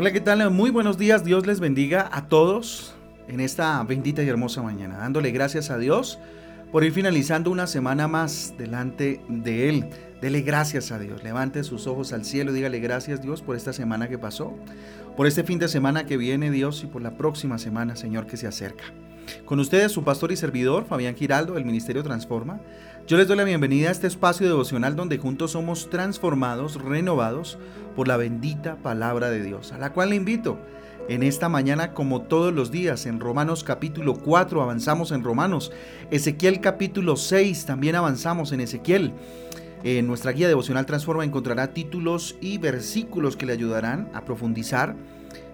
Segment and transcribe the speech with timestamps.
[0.00, 0.48] Hola, ¿qué tal?
[0.52, 1.24] Muy buenos días.
[1.24, 2.94] Dios les bendiga a todos
[3.26, 4.96] en esta bendita y hermosa mañana.
[4.96, 6.20] Dándole gracias a Dios
[6.70, 9.90] por ir finalizando una semana más delante de Él.
[10.22, 11.24] Dele gracias a Dios.
[11.24, 14.56] Levante sus ojos al cielo dígale gracias Dios por esta semana que pasó,
[15.16, 18.36] por este fin de semana que viene Dios y por la próxima semana, Señor, que
[18.36, 18.84] se acerca.
[19.44, 22.60] Con ustedes su pastor y servidor, Fabián Giraldo, del Ministerio Transforma.
[23.06, 27.58] Yo les doy la bienvenida a este espacio devocional donde juntos somos transformados, renovados
[27.96, 30.58] por la bendita palabra de Dios, a la cual le invito.
[31.08, 35.72] En esta mañana, como todos los días, en Romanos capítulo 4 avanzamos en Romanos,
[36.10, 39.14] Ezequiel capítulo 6 también avanzamos en Ezequiel.
[39.84, 44.96] En nuestra guía devocional Transforma encontrará títulos y versículos que le ayudarán a profundizar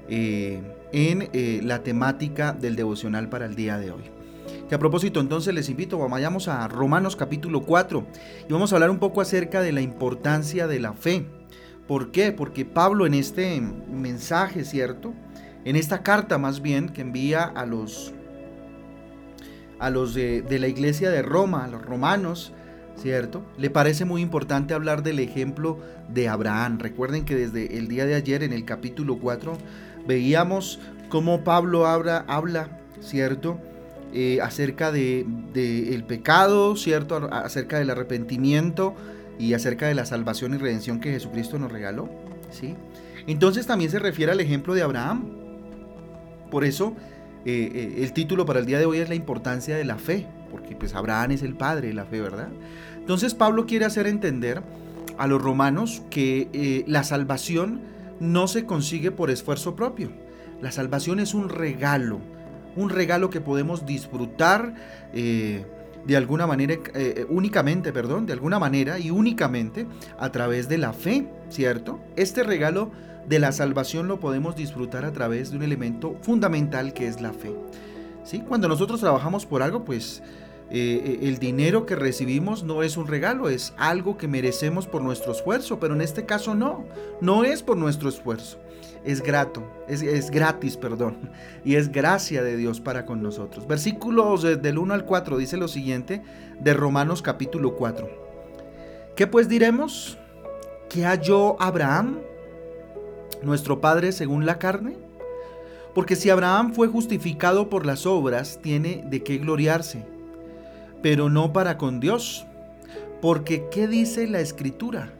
[0.08, 4.02] eh, en eh, la temática del devocional para el día de hoy.
[4.68, 8.06] Que a propósito entonces les invito, vayamos a Romanos capítulo 4
[8.48, 11.26] y vamos a hablar un poco acerca de la importancia de la fe.
[11.86, 12.32] ¿Por qué?
[12.32, 15.12] Porque Pablo en este mensaje, ¿cierto?
[15.66, 18.14] En esta carta más bien que envía a los,
[19.78, 22.52] a los de, de la iglesia de Roma, a los romanos,
[22.96, 23.44] ¿cierto?
[23.58, 25.78] Le parece muy importante hablar del ejemplo
[26.08, 26.78] de Abraham.
[26.78, 29.58] Recuerden que desde el día de ayer en el capítulo 4
[30.06, 33.58] veíamos cómo Pablo habla, ¿cierto?
[34.12, 37.28] Eh, acerca de, el pecado, ¿cierto?
[37.32, 38.94] Acerca del arrepentimiento
[39.38, 42.08] y acerca de la salvación y redención que Jesucristo nos regaló,
[42.50, 42.76] ¿sí?
[43.26, 45.30] Entonces también se refiere al ejemplo de Abraham.
[46.50, 46.94] Por eso
[47.44, 50.26] eh, eh, el título para el día de hoy es la importancia de la fe,
[50.54, 52.50] porque pues Abraham es el padre de la fe, ¿verdad?
[52.96, 54.62] Entonces Pablo quiere hacer entender
[55.18, 57.80] a los romanos que la salvación
[58.20, 60.10] no se consigue por esfuerzo propio.
[60.60, 62.20] La salvación es un regalo,
[62.76, 64.76] un regalo que podemos disfrutar
[65.12, 65.66] eh,
[66.06, 69.88] de alguna manera, eh, únicamente, perdón, de alguna manera y únicamente
[70.18, 72.00] a través de la fe, ¿cierto?
[72.14, 72.92] Este regalo
[73.28, 77.32] de la salvación lo podemos disfrutar a través de un elemento fundamental que es la
[77.32, 77.52] fe.
[78.48, 80.22] Cuando nosotros trabajamos por algo, pues
[80.70, 85.32] eh, el dinero que recibimos no es un regalo, es algo que merecemos por nuestro
[85.32, 86.84] esfuerzo, pero en este caso no,
[87.20, 88.58] no es por nuestro esfuerzo,
[89.04, 91.30] es grato, es, gratis, perdón,
[91.64, 93.66] y es gracia de Dios para con nosotros.
[93.66, 96.22] Versículos del 1 al 4 dice lo siguiente
[96.58, 98.08] de Romanos capítulo 4.
[99.14, 100.18] ¿Qué pues diremos?
[100.88, 102.18] ¿Que halló Abraham,
[103.42, 105.03] nuestro padre según la carne?
[105.94, 110.04] Porque si Abraham fue justificado por las obras, tiene de qué gloriarse
[111.04, 112.46] pero no para con Dios.
[113.20, 115.12] Porque ¿qué dice la escritura?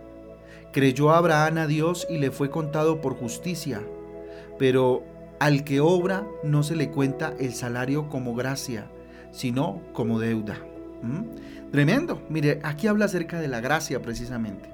[0.73, 3.83] Creyó Abraham a Dios y le fue contado por justicia,
[4.59, 5.05] pero
[5.41, 8.87] al que obra no se le cuenta el salario como gracia,
[9.31, 10.57] sino como deuda.
[11.05, 11.71] ¿Mm?
[11.71, 12.23] Tremendo.
[12.29, 14.69] Mire, aquí habla acerca de la gracia precisamente.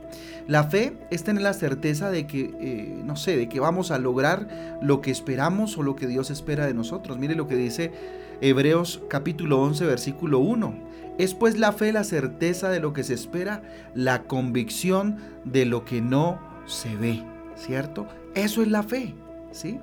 [0.46, 3.98] La fe es tener la certeza de que, eh, no sé, de que vamos a
[3.98, 7.18] lograr lo que esperamos o lo que Dios espera de nosotros.
[7.18, 7.92] Mire lo que dice
[8.40, 10.74] Hebreos capítulo 11, versículo 1.
[11.18, 13.62] Es pues la fe la certeza de lo que se espera,
[13.94, 17.22] la convicción de lo que no se ve,
[17.56, 18.06] ¿cierto?
[18.34, 19.14] Eso es la fe,
[19.52, 19.78] ¿sí?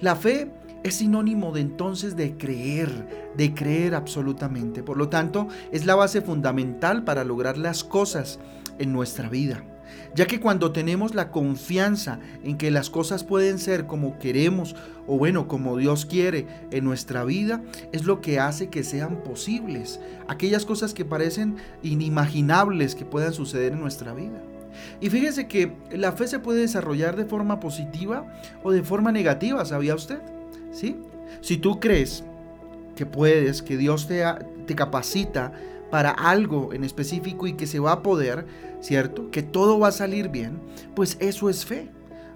[0.00, 0.50] La fe
[0.82, 4.82] es sinónimo de entonces de creer, de creer absolutamente.
[4.82, 8.38] Por lo tanto, es la base fundamental para lograr las cosas
[8.78, 9.64] en nuestra vida
[10.14, 14.74] ya que cuando tenemos la confianza en que las cosas pueden ser como queremos
[15.06, 17.62] o bueno, como Dios quiere en nuestra vida,
[17.92, 23.72] es lo que hace que sean posibles aquellas cosas que parecen inimaginables que puedan suceder
[23.72, 24.42] en nuestra vida.
[25.00, 28.26] Y fíjese que la fe se puede desarrollar de forma positiva
[28.62, 30.20] o de forma negativa, ¿sabía usted?
[30.72, 30.96] ¿Sí?
[31.40, 32.24] Si tú crees
[32.96, 34.24] que puedes, que Dios te,
[34.66, 35.52] te capacita
[35.90, 38.46] para algo en específico y que se va a poder,
[38.80, 39.30] ¿cierto?
[39.30, 40.60] Que todo va a salir bien,
[40.94, 41.90] pues eso es fe.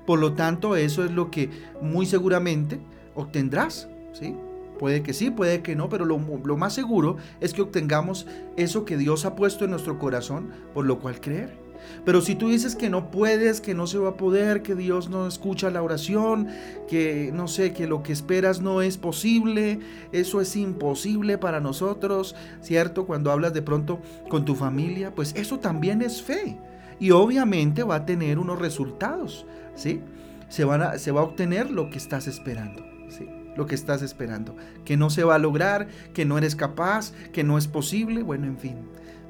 [0.07, 1.51] Por lo tanto, eso es lo que
[1.81, 2.79] muy seguramente
[3.15, 4.35] obtendrás, ¿sí?
[4.79, 8.85] Puede que sí, puede que no, pero lo, lo, más seguro es que obtengamos eso
[8.85, 11.64] que Dios ha puesto en nuestro corazón, por lo cual creer.
[12.05, 15.09] Pero si tú dices que no puedes, que no se va a poder, que Dios
[15.09, 16.49] no escucha la oración,
[16.89, 19.81] que no sé, que lo que esperas no es posible,
[20.13, 23.07] eso es imposible para nosotros, ¿cierto?
[23.07, 26.59] Cuando hablas de pronto con tu familia, pues eso también es fe.
[27.01, 30.01] Y obviamente va a tener unos resultados, ¿sí?
[30.49, 30.65] Se,
[30.99, 33.29] se va a obtener lo que estás esperando, ¿sí?
[33.57, 34.57] Lo que estás esperando.
[34.85, 38.47] Que no se va a lograr, que no eres capaz, que no es posible, bueno,
[38.47, 38.77] en fin.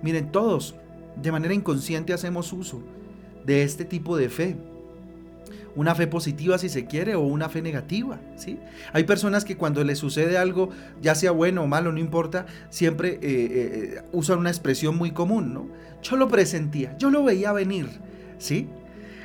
[0.02, 0.74] Miren, todos
[1.20, 2.82] de manera inconsciente hacemos uso
[3.44, 4.56] de este tipo de fe.
[5.76, 8.60] Una fe positiva si se quiere o una fe negativa, ¿sí?
[8.92, 10.70] Hay personas que cuando les sucede algo,
[11.02, 15.52] ya sea bueno o malo, no importa, siempre eh, eh, usan una expresión muy común,
[15.52, 15.66] ¿no?
[16.00, 17.88] Yo lo presentía, yo lo veía venir,
[18.38, 18.68] ¿sí?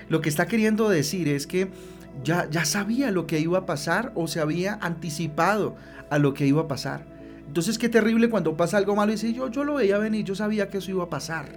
[0.10, 1.70] Lo que está queriendo decir es que
[2.24, 5.76] ya, ya sabía lo que iba a pasar o se había anticipado
[6.10, 7.06] a lo que iba a pasar.
[7.50, 10.36] Entonces qué terrible cuando pasa algo malo y dice, yo, yo lo veía venir, yo
[10.36, 11.48] sabía que eso iba a pasar.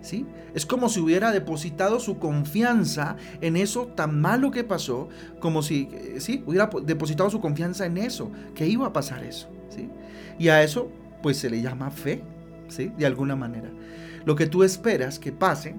[0.00, 0.24] ¿Sí?
[0.54, 5.08] Es como si hubiera depositado su confianza en eso tan malo que pasó,
[5.40, 6.44] como si eh, ¿sí?
[6.46, 9.48] hubiera depositado su confianza en eso, que iba a pasar eso.
[9.68, 9.90] ¿sí?
[10.38, 10.88] Y a eso
[11.20, 12.22] pues se le llama fe,
[12.68, 12.92] ¿sí?
[12.96, 13.70] de alguna manera.
[14.24, 15.74] Lo que tú esperas que pase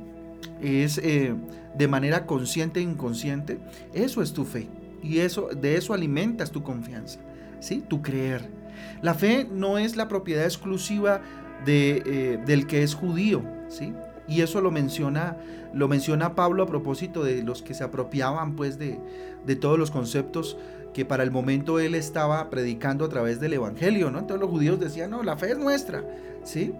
[0.61, 1.33] es eh,
[1.77, 3.57] de manera consciente e inconsciente,
[3.93, 4.67] eso es tu fe.
[5.01, 7.21] Y eso, de eso alimentas tu confianza,
[7.61, 7.81] ¿sí?
[7.87, 8.60] tu creer.
[9.01, 11.21] La fe no es la propiedad exclusiva
[11.65, 13.93] de, eh, del que es judío, ¿sí?
[14.27, 15.37] Y eso lo menciona,
[15.73, 18.99] lo menciona Pablo a propósito de los que se apropiaban pues de,
[19.45, 20.57] de todos los conceptos
[20.93, 24.19] que para el momento él estaba predicando a través del Evangelio, ¿no?
[24.19, 26.03] Entonces los judíos decían, no, la fe es nuestra,
[26.43, 26.73] ¿sí?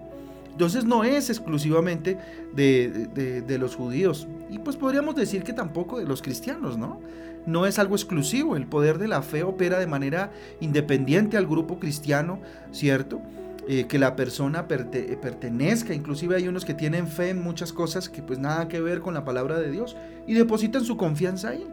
[0.52, 2.18] Entonces no es exclusivamente
[2.54, 4.28] de, los judíos.
[4.50, 7.00] Y pues podríamos decir que tampoco de los cristianos, ¿no?
[7.46, 8.56] No es algo exclusivo.
[8.56, 12.40] El poder de la fe opera de manera independiente al grupo cristiano,
[12.72, 13.22] ¿cierto?
[13.68, 15.94] Eh, que la persona pertenezca.
[15.94, 19.14] Inclusive hay unos que tienen fe en muchas cosas que pues nada que ver con
[19.14, 19.96] la palabra de Dios
[20.28, 21.68] y depositan su confianza ahí.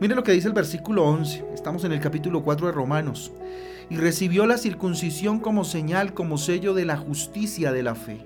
[0.00, 1.44] Mire lo que dice el versículo 11.
[1.54, 3.32] Estamos en el capítulo 4 de Romanos
[3.90, 8.20] y recibió la circuncisión como señal, como sello de la justicia de la fe,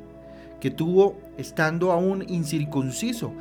[0.60, 3.32] que tuvo estando aún incircunciso,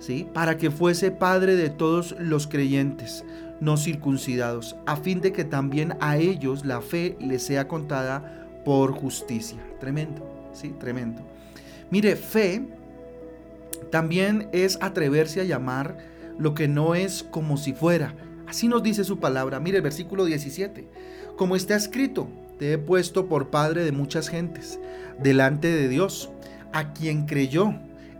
[0.00, 0.26] ¿sí?
[0.34, 3.24] para que fuese padre de todos los creyentes
[3.60, 8.92] no circuncidados, a fin de que también a ellos la fe les sea contada por
[8.92, 9.58] justicia.
[9.78, 10.74] Tremendo, ¿sí?
[10.78, 11.22] Tremendo.
[11.90, 12.62] Mire, fe
[13.90, 15.98] también es atreverse a llamar
[16.38, 18.14] lo que no es como si fuera.
[18.46, 19.60] Así nos dice su palabra.
[19.60, 20.88] Mire el versículo 17.
[21.36, 22.28] Como está escrito,
[22.58, 24.78] te he puesto por padre de muchas gentes,
[25.22, 26.30] delante de Dios,
[26.72, 27.74] a quien creyó,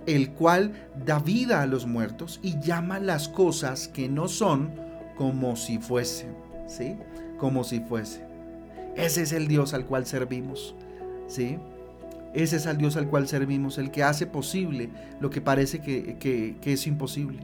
[0.06, 0.72] el cual
[1.04, 4.70] da vida a los muertos y llama las cosas que no son
[5.16, 6.34] como si fuesen,
[6.66, 6.96] ¿sí?
[7.38, 8.22] Como si fuesen.
[8.96, 10.74] Ese es el Dios al cual servimos,
[11.28, 11.58] ¿sí?
[12.32, 14.88] Ese es el Dios al cual servimos, el que hace posible
[15.20, 17.40] lo que parece que, que es imposible,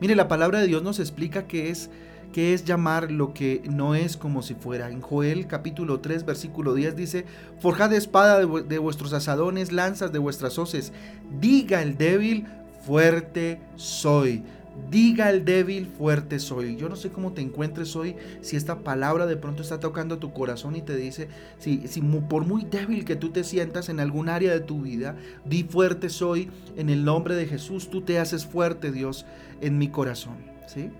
[0.00, 1.90] Mire, la palabra de Dios nos explica que es
[2.32, 4.90] que es llamar lo que no es como si fuera.
[4.90, 7.26] En Joel capítulo 3 versículo 10 dice,
[7.60, 10.92] forjad espada de, vuestros asadones, lanzas de vuestras hoces.
[11.40, 12.46] Diga el débil,
[12.86, 14.42] fuerte soy.
[14.90, 16.76] Diga el débil, fuerte soy.
[16.76, 20.32] Yo no sé cómo te encuentres hoy, si esta palabra de pronto está tocando tu
[20.32, 21.28] corazón y te dice,
[21.58, 25.16] si, si por muy débil que tú te sientas en algún área de tu vida,
[25.44, 29.26] di fuerte soy, en el nombre de Jesús, tú te haces fuerte, Dios,
[29.60, 30.36] en mi corazón.
[30.66, 30.90] ¿Sí?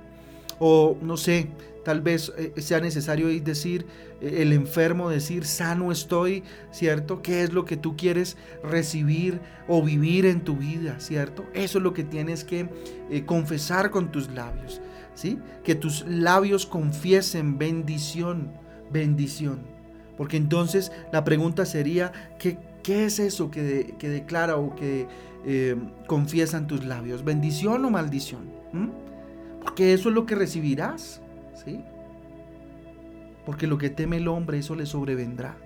[0.65, 1.49] O no sé,
[1.85, 3.85] tal vez eh, sea necesario decir,
[4.21, 7.21] eh, el enfermo decir, sano estoy, ¿cierto?
[7.21, 11.45] ¿Qué es lo que tú quieres recibir o vivir en tu vida, ¿cierto?
[11.53, 12.69] Eso es lo que tienes que
[13.11, 14.81] eh, confesar con tus labios,
[15.17, 15.37] ¿sí?
[15.65, 18.53] Que tus labios confiesen bendición,
[18.93, 19.67] bendición.
[20.17, 25.09] Porque entonces la pregunta sería, ¿qué, qué es eso que, declara o que
[26.07, 27.25] confiesan tus labios?
[27.25, 28.49] ¿Bendición o maldición?
[29.63, 31.23] Porque eso es lo que recibirás.
[31.55, 31.81] ¿sí?
[33.47, 35.57] Porque lo que teme el hombre, eso le sobrevendrá.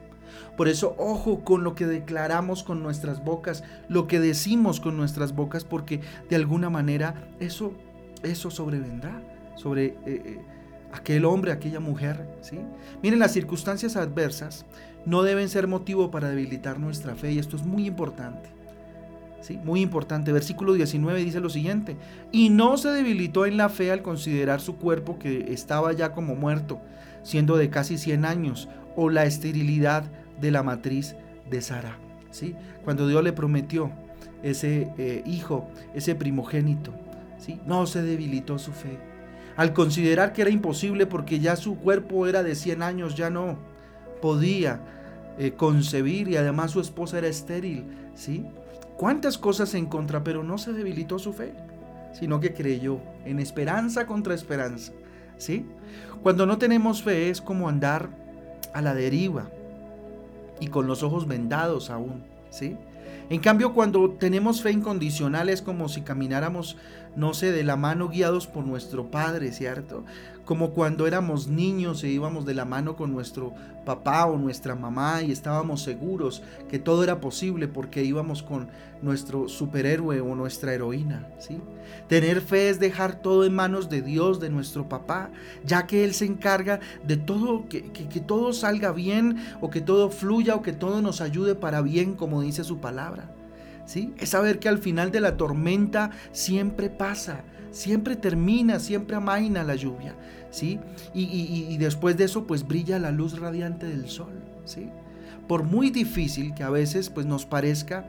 [0.57, 5.35] Por eso, ojo con lo que declaramos con nuestras bocas, lo que decimos con nuestras
[5.35, 7.73] bocas, porque de alguna manera eso,
[8.23, 9.23] eso sobrevendrá
[9.57, 10.41] sobre eh, eh,
[10.93, 12.27] aquel hombre, aquella mujer.
[12.41, 12.59] ¿sí?
[13.03, 14.67] Miren, las circunstancias adversas
[15.05, 18.56] no deben ser motivo para debilitar nuestra fe y esto es muy importante.
[19.55, 20.33] Muy importante.
[20.33, 21.97] Versículo 19 dice lo siguiente.
[22.33, 26.35] Y no se debilitó en la fe al considerar su cuerpo que estaba ya como
[26.35, 26.81] muerto,
[27.23, 30.05] siendo de casi 100 años, o la esterilidad
[30.41, 31.17] de la matriz
[31.49, 31.99] de Sara.
[32.31, 32.55] ¿sí?
[32.85, 33.91] Cuando Dios le prometió
[34.43, 36.93] ese eh, hijo, ese primogénito,
[37.39, 37.61] ¿sí?
[37.67, 38.99] no se debilitó su fe.
[39.57, 43.59] Al considerar que era imposible porque ya su cuerpo era de 100 años, ya no
[44.21, 44.81] podía
[45.39, 47.85] eh, concebir y además su esposa era estéril,
[48.15, 48.45] ¿sí?
[48.97, 51.53] Cuántas cosas en contra, pero no se debilitó su fe,
[52.13, 54.93] sino que creyó en esperanza contra esperanza.
[55.39, 55.67] ¿sí?
[56.23, 58.09] Cuando no tenemos fe es como andar
[58.73, 59.49] a la deriva
[60.61, 62.25] y con los ojos vendados aún.
[62.51, 62.77] ¿sí?
[63.29, 66.77] En cambio, cuando tenemos fe incondicional es como si camináramos,
[67.17, 70.05] no sé, de la mano guiados por nuestro Padre, ¿cierto?
[70.47, 73.53] Como cuando éramos niños e íbamos de la mano con nuestro
[73.85, 78.69] papá o nuestra mamá y estábamos seguros que todo era posible porque íbamos con
[79.03, 81.61] nuestro superhéroe o nuestra heroína, ¿sí?
[82.09, 85.31] Tener fe es dejar todo en manos de Dios, de nuestro papá,
[85.65, 90.11] ya que Él se encarga de todo, que, que todo salga bien o que todo
[90.11, 93.35] fluya o que todo nos ayude para bien, como dice su palabra.
[93.87, 94.13] ¿sí?
[94.19, 97.43] Es saber que al final de la tormenta siempre pasa,
[97.77, 100.15] siempre termina, siempre amaina la lluvia,
[100.51, 100.81] ¿sí?
[101.15, 104.33] Y, después de eso pues brilla la luz radiante del sol,
[104.65, 104.89] ¿sí?
[105.47, 108.07] Por muy difícil que a veces pues nos parezca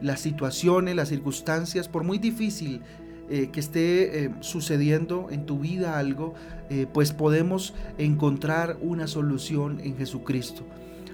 [0.00, 2.80] las situaciones, las circunstancias, por muy difícil
[3.28, 6.34] eh, que esté eh, sucediendo en tu vida algo,
[6.70, 10.62] eh, pues podemos encontrar una solución en Jesucristo.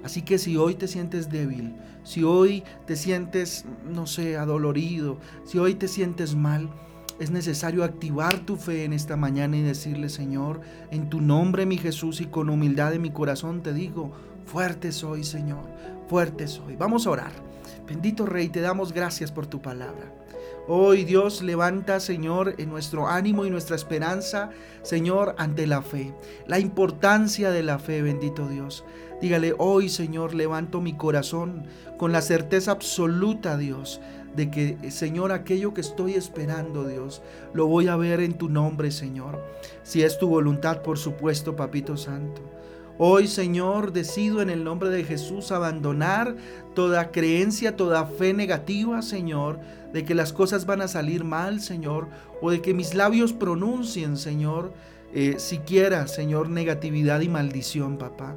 [0.04, 5.56] Así que si hoy te sientes débil, si hoy te sientes, no sé, adolorido, si
[5.56, 6.68] hoy te sientes mal,
[7.18, 11.78] es necesario activar tu fe en esta mañana y decirle, Señor, en tu nombre, mi
[11.78, 14.12] Jesús, y con humildad de mi corazón te digo,
[14.46, 15.64] fuerte soy, Señor,
[16.08, 16.76] fuerte soy.
[16.76, 17.32] Vamos a orar.
[17.86, 20.12] Bendito Rey, te damos gracias por tu palabra.
[20.66, 24.48] Hoy Dios levanta, Señor, en nuestro ánimo y nuestra esperanza,
[24.82, 26.14] Señor, ante la fe.
[26.46, 28.82] La importancia de la fe, bendito Dios.
[29.20, 31.66] Dígale, hoy, Señor, levanto mi corazón
[31.98, 34.00] con la certeza absoluta, Dios,
[34.34, 37.22] de que, Señor, aquello que estoy esperando, Dios,
[37.52, 39.44] lo voy a ver en tu nombre, Señor.
[39.82, 42.42] Si es tu voluntad, por supuesto, Papito Santo.
[42.96, 46.36] Hoy, Señor, decido en el nombre de Jesús abandonar
[46.74, 49.58] toda creencia, toda fe negativa, Señor,
[49.92, 52.08] de que las cosas van a salir mal, Señor,
[52.40, 54.72] o de que mis labios pronuncien, Señor,
[55.12, 58.36] eh, siquiera, Señor, negatividad y maldición, papá.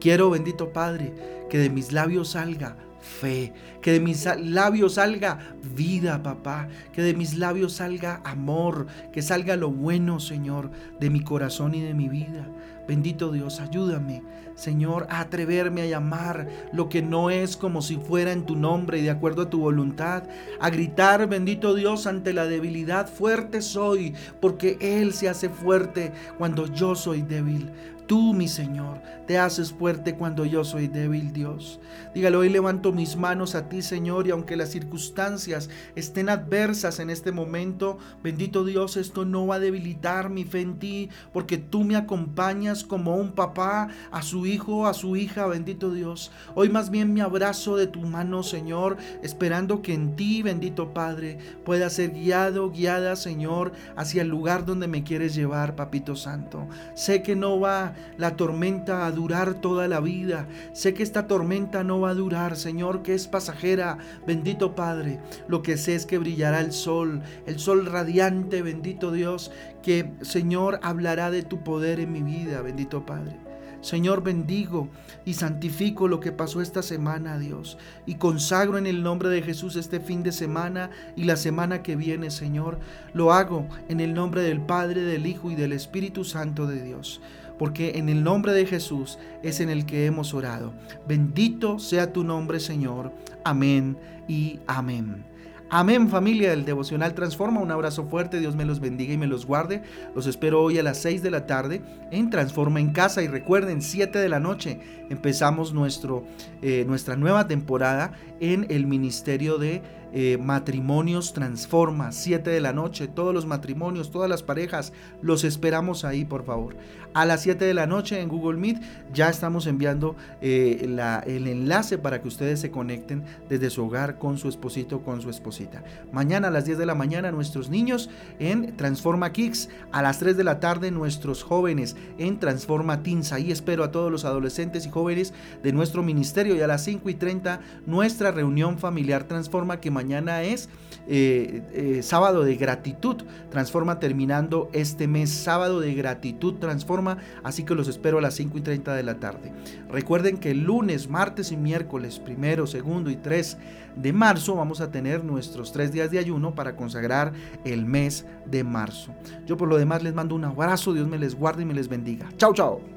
[0.00, 1.14] Quiero, bendito Padre,
[1.48, 2.76] que de mis labios salga
[3.06, 5.38] fe, que de mis labios salga
[5.74, 10.70] vida, papá, que de mis labios salga amor, que salga lo bueno, Señor,
[11.00, 12.46] de mi corazón y de mi vida.
[12.86, 14.22] Bendito Dios, ayúdame,
[14.54, 18.98] Señor, a atreverme a llamar lo que no es como si fuera en tu nombre
[18.98, 20.22] y de acuerdo a tu voluntad,
[20.60, 26.72] a gritar, bendito Dios, ante la debilidad, fuerte soy, porque Él se hace fuerte cuando
[26.72, 27.70] yo soy débil.
[28.06, 31.80] Tú, mi Señor, te haces fuerte cuando yo soy débil, Dios.
[32.14, 37.10] Dígalo, hoy levanto mis manos a ti, Señor, y aunque las circunstancias estén adversas en
[37.10, 41.82] este momento, bendito Dios, esto no va a debilitar mi fe en ti, porque tú
[41.82, 46.30] me acompañas como un papá a su hijo, a su hija, bendito Dios.
[46.54, 51.38] Hoy más bien me abrazo de tu mano, Señor, esperando que en ti, bendito Padre,
[51.64, 56.68] pueda ser guiado, guiada, Señor, hacia el lugar donde me quieres llevar, Papito Santo.
[56.94, 60.46] Sé que no va la tormenta a durar toda la vida.
[60.72, 63.98] Sé que esta tormenta no va a durar, Señor, que es pasajera.
[64.26, 69.50] Bendito Padre, lo que sé es que brillará el sol, el sol radiante, bendito Dios,
[69.82, 73.46] que Señor hablará de tu poder en mi vida, bendito Padre.
[73.86, 74.88] Señor, bendigo
[75.24, 79.76] y santifico lo que pasó esta semana, Dios, y consagro en el nombre de Jesús
[79.76, 82.80] este fin de semana y la semana que viene, Señor.
[83.12, 87.20] Lo hago en el nombre del Padre, del Hijo y del Espíritu Santo de Dios
[87.58, 90.72] porque en el nombre de Jesús es en el que hemos orado.
[91.06, 93.12] Bendito sea tu nombre, Señor.
[93.44, 93.96] Amén
[94.28, 95.24] y amén.
[95.68, 97.60] Amén familia del devocional Transforma.
[97.60, 99.82] Un abrazo fuerte, Dios me los bendiga y me los guarde.
[100.14, 101.82] Los espero hoy a las 6 de la tarde
[102.12, 104.78] en Transforma en casa y recuerden, 7 de la noche
[105.10, 106.24] empezamos nuestro,
[106.62, 109.82] eh, nuestra nueva temporada en el Ministerio de
[110.18, 116.06] eh, matrimonios Transforma, 7 de la noche, todos los matrimonios, todas las parejas, los esperamos
[116.06, 116.74] ahí, por favor.
[117.12, 118.80] A las 7 de la noche en Google Meet
[119.12, 120.86] ya estamos enviando eh,
[121.26, 125.28] el enlace para que ustedes se conecten desde su hogar con su esposito con su
[125.28, 125.84] esposita.
[126.12, 128.08] Mañana a las 10 de la mañana nuestros niños
[128.38, 133.32] en Transforma Kicks, a las 3 de la tarde nuestros jóvenes en Transforma Teens.
[133.32, 137.10] Ahí espero a todos los adolescentes y jóvenes de nuestro ministerio y a las 5
[137.10, 140.68] y 30 nuestra reunión familiar Transforma que mañana es
[141.08, 143.16] eh, eh, sábado de gratitud.
[143.50, 148.58] Transforma terminando este mes, sábado de gratitud Transforma, así que los espero a las 5
[148.58, 149.52] y 30 de la tarde.
[149.90, 153.58] Recuerden que el lunes, martes y miércoles, primero, segundo y 3
[153.96, 157.32] de marzo, vamos a tener nuestros tres días de ayuno para consagrar
[157.64, 159.12] el mes de marzo.
[159.46, 161.88] Yo por lo demás les mando un abrazo, Dios me les guarde y me les
[161.88, 162.28] bendiga.
[162.36, 162.95] Chao, chao.